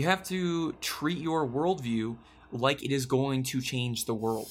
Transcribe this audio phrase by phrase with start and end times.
[0.00, 2.16] You have to treat your worldview
[2.52, 4.50] like it is going to change the world.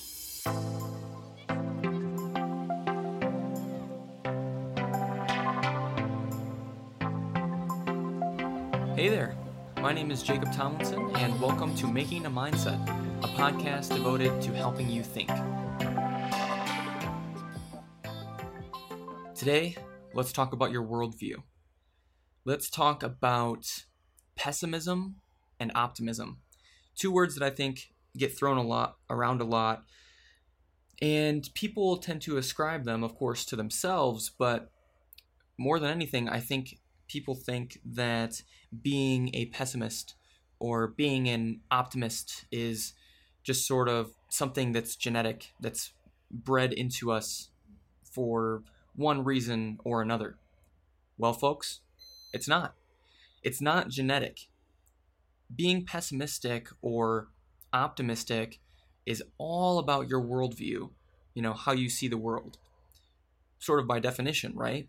[8.95, 9.35] Hey there,
[9.81, 12.79] my name is Jacob Tomlinson, and welcome to Making a Mindset,
[13.23, 15.31] a podcast devoted to helping you think.
[19.33, 19.75] Today,
[20.13, 21.37] let's talk about your worldview.
[22.45, 23.65] Let's talk about
[24.35, 25.15] pessimism
[25.59, 26.39] and optimism.
[26.95, 29.83] Two words that I think get thrown a lot around a lot.
[31.01, 34.69] And people tend to ascribe them, of course, to themselves, but
[35.57, 38.41] more than anything, I think people think that
[38.81, 40.15] being a pessimist
[40.59, 42.93] or being an optimist is
[43.43, 45.93] just sort of something that's genetic, that's
[46.31, 47.49] bred into us
[48.03, 48.63] for
[48.95, 50.37] one reason or another.
[51.17, 51.79] Well, folks,
[52.33, 52.75] it's not.
[53.41, 54.47] It's not genetic.
[55.53, 57.29] Being pessimistic or
[57.73, 58.59] optimistic
[59.05, 60.89] is all about your worldview,
[61.33, 62.57] you know, how you see the world,
[63.57, 64.87] sort of by definition, right?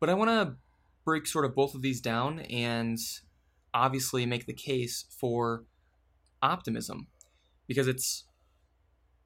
[0.00, 0.56] But I want to
[1.04, 2.98] break sort of both of these down and
[3.74, 5.64] obviously make the case for
[6.42, 7.08] optimism
[7.66, 8.24] because it's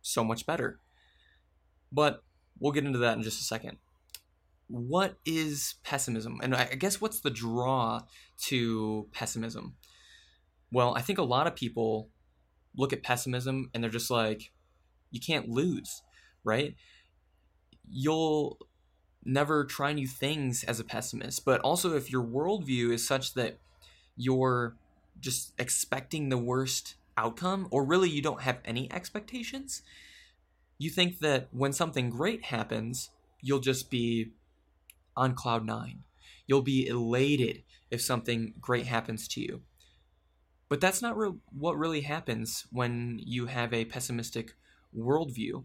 [0.00, 0.78] so much better.
[1.90, 2.22] But
[2.58, 3.78] we'll get into that in just a second.
[4.72, 6.40] What is pessimism?
[6.42, 8.00] And I guess what's the draw
[8.44, 9.74] to pessimism?
[10.72, 12.08] Well, I think a lot of people
[12.74, 14.50] look at pessimism and they're just like,
[15.10, 16.00] you can't lose,
[16.42, 16.74] right?
[17.86, 18.58] You'll
[19.22, 21.44] never try new things as a pessimist.
[21.44, 23.58] But also, if your worldview is such that
[24.16, 24.74] you're
[25.20, 29.82] just expecting the worst outcome, or really you don't have any expectations,
[30.78, 33.10] you think that when something great happens,
[33.42, 34.30] you'll just be
[35.16, 36.04] on cloud nine.
[36.46, 39.62] You'll be elated if something great happens to you.
[40.68, 44.54] But that's not re- what really happens when you have a pessimistic
[44.96, 45.64] worldview.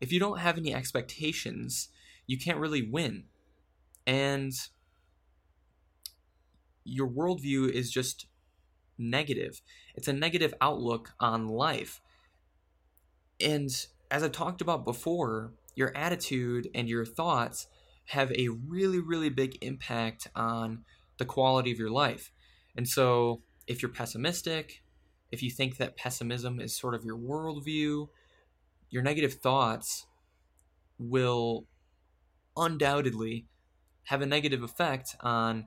[0.00, 1.88] If you don't have any expectations,
[2.26, 3.24] you can't really win.
[4.06, 4.52] And
[6.84, 8.26] your worldview is just
[8.96, 9.62] negative.
[9.94, 12.00] It's a negative outlook on life.
[13.40, 13.70] And
[14.10, 17.68] as I've talked about before, your attitude and your thoughts
[18.08, 20.84] have a really, really big impact on
[21.18, 22.30] the quality of your life.
[22.76, 24.82] And so, if you're pessimistic,
[25.30, 28.08] if you think that pessimism is sort of your worldview,
[28.90, 30.06] your negative thoughts
[30.98, 31.66] will
[32.56, 33.46] undoubtedly
[34.04, 35.66] have a negative effect on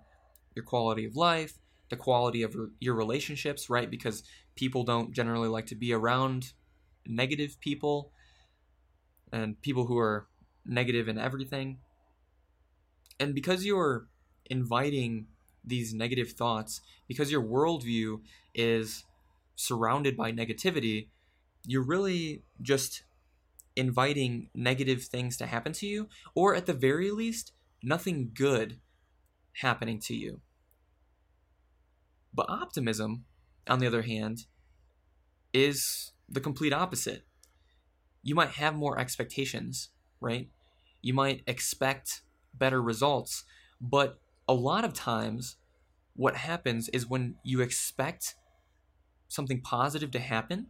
[0.55, 1.59] your quality of life,
[1.89, 3.89] the quality of your relationships, right?
[3.91, 4.23] Because
[4.55, 6.53] people don't generally like to be around
[7.05, 8.11] negative people
[9.31, 10.27] and people who are
[10.65, 11.77] negative in everything.
[13.21, 14.07] And because you're
[14.47, 15.27] inviting
[15.63, 18.21] these negative thoughts, because your worldview
[18.55, 19.05] is
[19.55, 21.09] surrounded by negativity,
[21.63, 23.03] you're really just
[23.75, 27.51] inviting negative things to happen to you, or at the very least,
[27.83, 28.79] nothing good
[29.61, 30.41] happening to you.
[32.33, 33.25] But optimism,
[33.67, 34.47] on the other hand,
[35.53, 37.21] is the complete opposite.
[38.23, 39.89] You might have more expectations,
[40.19, 40.49] right?
[41.03, 43.43] You might expect better results,
[43.79, 45.57] but a lot of times,
[46.15, 48.35] what happens is when you expect
[49.27, 50.67] something positive to happen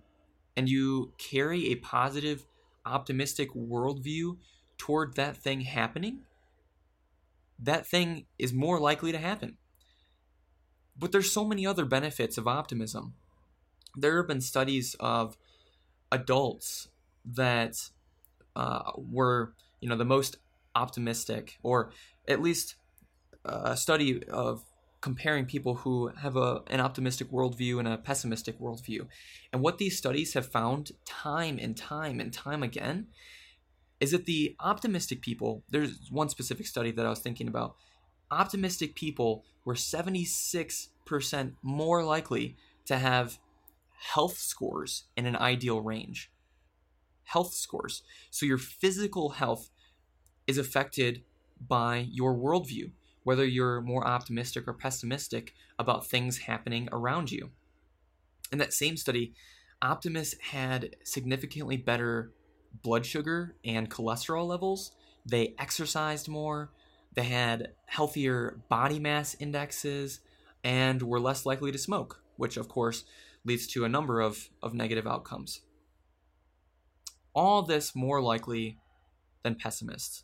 [0.56, 2.46] and you carry a positive
[2.86, 4.38] optimistic worldview
[4.78, 6.22] toward that thing happening,
[7.59, 9.58] that thing is more likely to happen.
[10.97, 13.14] But there's so many other benefits of optimism.
[13.96, 15.38] There have been studies of
[16.12, 16.90] adults
[17.25, 17.90] that
[18.56, 20.38] uh, were, you know, the most
[20.76, 21.92] optimistic, or
[22.28, 22.76] at least
[23.46, 24.64] uh, a study of
[25.02, 29.08] comparing people who have a, an optimistic worldview and a pessimistic worldview.
[29.52, 33.08] And what these studies have found time and time and time again
[34.00, 37.76] is that the optimistic people, there's one specific study that I was thinking about,
[38.30, 43.40] optimistic people were 76% more likely to have
[44.14, 46.32] health scores in an ideal range.
[47.23, 48.03] Health scores.
[48.29, 49.70] So your physical health
[50.52, 51.24] is affected
[51.59, 52.92] by your worldview
[53.24, 57.52] whether you're more optimistic or pessimistic about things happening around you.
[58.52, 59.34] In that same study,
[59.82, 62.32] optimists had significantly better
[62.82, 64.92] blood sugar and cholesterol levels.
[65.26, 66.72] They exercised more,
[67.14, 70.20] they had healthier body mass indexes,
[70.64, 73.04] and were less likely to smoke, which of course
[73.44, 75.62] leads to a number of, of negative outcomes.
[77.34, 78.78] All this more likely
[79.44, 80.24] than pessimists.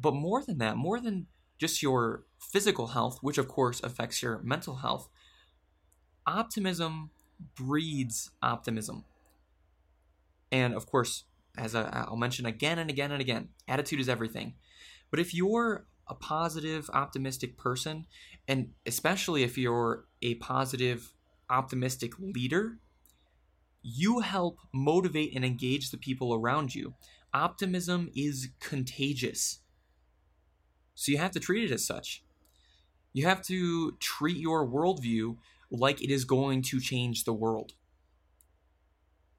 [0.00, 1.26] But more than that, more than
[1.58, 5.08] just your physical health, which of course affects your mental health,
[6.26, 7.10] optimism
[7.56, 9.04] breeds optimism.
[10.50, 11.24] And of course,
[11.56, 14.54] as I'll mention again and again and again, attitude is everything.
[15.10, 18.06] But if you're a positive, optimistic person,
[18.46, 21.12] and especially if you're a positive,
[21.50, 22.78] optimistic leader,
[23.82, 26.94] you help motivate and engage the people around you.
[27.34, 29.60] Optimism is contagious.
[30.98, 32.24] So you have to treat it as such.
[33.12, 35.36] You have to treat your worldview
[35.70, 37.74] like it is going to change the world.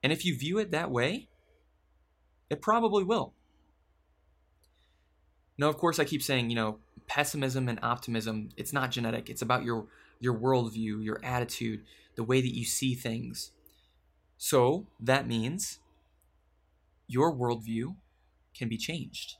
[0.02, 1.28] And if you view it that way,
[2.50, 3.34] it probably will.
[5.58, 9.30] Now, of course, I keep saying, you know, pessimism and optimism, it's not genetic.
[9.30, 9.88] It's about your
[10.22, 11.84] your worldview, your attitude,
[12.16, 13.52] the way that you see things.
[14.38, 15.80] So that means
[17.06, 17.98] your worldview
[18.56, 19.36] can be changed.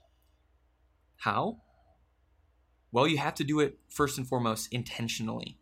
[1.16, 1.60] How?
[2.92, 5.58] Well, you have to do it first and foremost intentionally.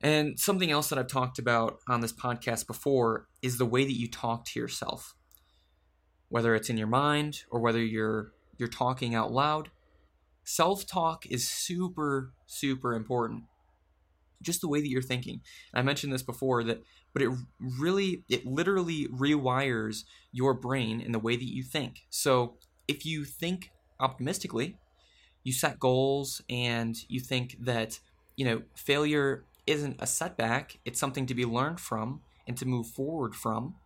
[0.00, 3.98] And something else that I've talked about on this podcast before is the way that
[3.98, 5.14] you talk to yourself.
[6.28, 9.70] Whether it's in your mind or whether you're you're talking out loud,
[10.44, 13.44] self-talk is super super important.
[14.42, 15.40] Just the way that you're thinking.
[15.72, 16.82] I mentioned this before that
[17.16, 22.04] but it really it literally rewires your brain in the way that you think.
[22.10, 24.76] So, if you think optimistically,
[25.46, 28.00] you set goals and you think that,
[28.34, 32.88] you know, failure isn't a setback, it's something to be learned from and to move
[32.88, 33.76] forward from,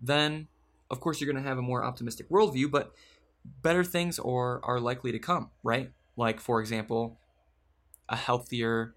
[0.00, 0.46] then
[0.88, 2.92] of course you're going to have a more optimistic worldview, but
[3.60, 5.90] better things are, are likely to come, right?
[6.16, 7.18] Like, for example,
[8.08, 8.94] a healthier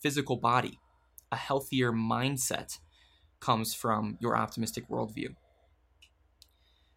[0.00, 0.78] physical body,
[1.30, 2.78] a healthier mindset
[3.38, 5.34] comes from your optimistic worldview.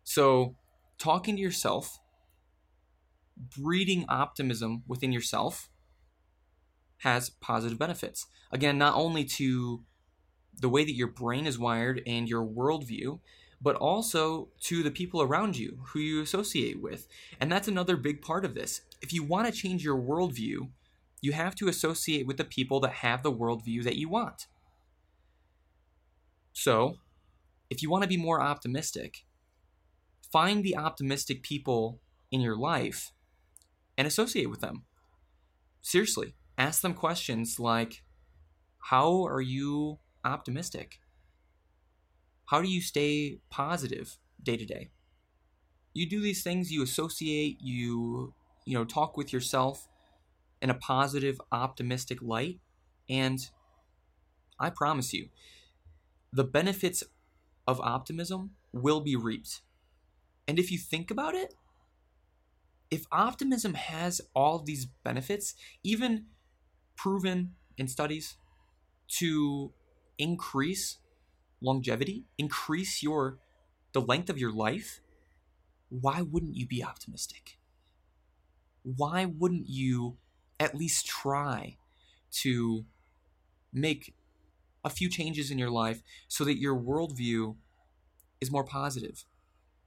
[0.06, 0.56] So,
[0.98, 2.00] talking to yourself,
[3.38, 5.70] breeding optimism within yourself,
[6.98, 8.28] has positive benefits.
[8.52, 9.84] Again, not only to
[10.60, 13.20] the way that your brain is wired and your worldview,
[13.62, 17.08] but also to the people around you who you associate with.
[17.40, 18.82] And that's another big part of this.
[19.02, 20.70] If you want to change your worldview,
[21.22, 24.48] you have to associate with the people that have the worldview that you want.
[26.52, 26.98] So,
[27.70, 29.26] if you want to be more optimistic,
[30.32, 32.00] find the optimistic people
[32.30, 33.14] in your life
[33.98, 34.84] and associate with them.
[35.82, 38.04] Seriously, ask them questions like
[38.90, 41.00] how are you optimistic?
[42.48, 44.90] How do you stay positive day to day?
[45.94, 48.34] You do these things you associate you
[48.66, 49.88] you know talk with yourself
[50.62, 52.62] in a positive optimistic light
[53.10, 53.50] and
[54.58, 55.28] i promise you
[56.32, 57.04] the benefits
[57.68, 59.62] of optimism will be reaped.
[60.48, 61.54] And if you think about it
[62.94, 66.28] if optimism has all these benefits even
[66.96, 68.38] proven in studies
[69.08, 69.74] to
[70.20, 71.00] increase
[71.60, 73.40] longevity, increase your
[73.94, 75.02] the length of your life,
[75.90, 77.58] why wouldn't you be optimistic?
[78.84, 80.18] Why wouldn't you
[80.60, 81.78] at least try
[82.44, 82.86] to
[83.72, 84.14] make
[84.86, 87.56] a few changes in your life so that your worldview
[88.40, 89.26] is more positive,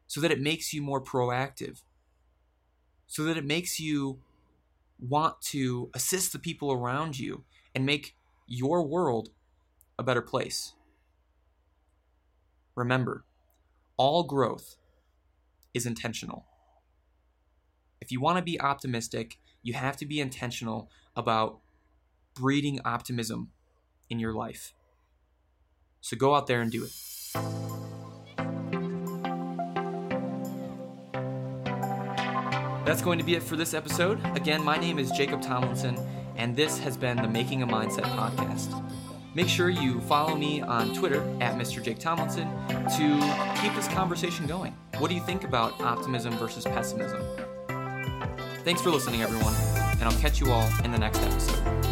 [0.08, 1.82] so that it makes you more proactive,
[3.06, 4.19] so that it makes you
[4.99, 7.44] want to assist the people around you
[7.75, 8.17] and make
[8.47, 9.31] your world
[9.98, 10.75] a better place.
[12.75, 13.25] Remember,
[13.96, 14.77] all growth
[15.75, 16.46] is intentional.
[18.01, 21.58] If you want to be optimistic, you have to be intentional about
[22.34, 23.51] breeding optimism
[24.08, 24.75] in your life.
[26.01, 27.66] So go out there and do it.
[32.86, 34.20] That's going to be it for this episode.
[34.36, 35.98] Again, my name is Jacob Tomlinson,
[36.36, 38.81] and this has been the Making a Mindset podcast.
[39.34, 41.82] Make sure you follow me on Twitter at Mr.
[41.82, 44.72] Jake Tomlinson to keep this conversation going.
[44.98, 47.20] What do you think about optimism versus pessimism?
[48.62, 49.55] Thanks for listening, everyone,
[49.98, 51.85] and I'll catch you all in the next episode.